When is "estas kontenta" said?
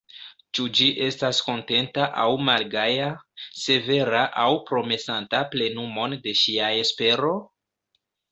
1.07-2.07